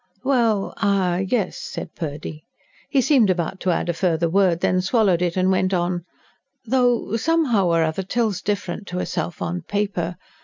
[0.23, 1.19] "Well, er...
[1.21, 2.43] yes," said Purdy.
[2.89, 6.05] He seemed about to add a further word, then swallowed it, and went on:
[6.65, 10.17] "Though, somehow or other, Till's different to herself, on paper.